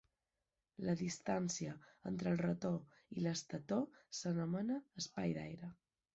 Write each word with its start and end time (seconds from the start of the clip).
La 0.85 0.95
distància 1.01 1.75
entre 2.13 2.31
el 2.31 2.41
rotor 2.47 2.97
i 3.19 3.27
l'estator 3.27 4.01
s'anomena 4.23 4.81
espai 5.05 5.39
d'aire. 5.39 5.73